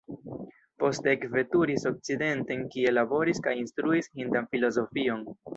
Poste 0.83 1.11
ekveturis 1.17 1.85
okcidenten 1.91 2.65
kie 2.73 2.95
laboris 2.97 3.45
kaj 3.49 3.57
instruis 3.63 4.13
hindan 4.19 4.53
filozofion. 4.57 5.27